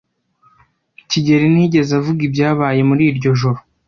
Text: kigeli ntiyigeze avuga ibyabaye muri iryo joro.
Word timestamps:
kigeli 1.09 1.45
ntiyigeze 1.53 1.91
avuga 1.99 2.21
ibyabaye 2.27 2.79
muri 2.89 3.03
iryo 3.11 3.31
joro. 3.39 3.59